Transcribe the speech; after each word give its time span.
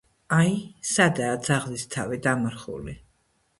აი, 0.37 0.55
სადაა 0.93 1.35
ძაღლის 1.49 1.85
თავი 1.97 2.21
დამარხული 2.31 2.99